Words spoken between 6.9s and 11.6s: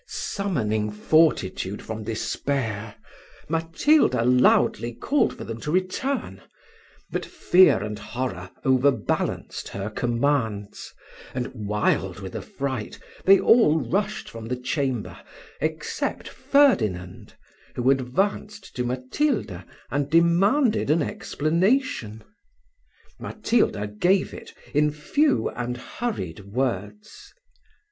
but fear and horror overbalanced her commands, and,